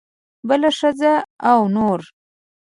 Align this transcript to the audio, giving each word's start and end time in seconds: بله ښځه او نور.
بله 0.47 0.69
ښځه 0.79 1.13
او 1.51 1.59
نور. 1.75 1.99